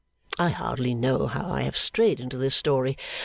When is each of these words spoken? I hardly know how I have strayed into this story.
I 0.39 0.49
hardly 0.49 0.95
know 0.95 1.27
how 1.27 1.47
I 1.47 1.61
have 1.61 1.77
strayed 1.77 2.19
into 2.19 2.35
this 2.37 2.55
story. 2.55 2.97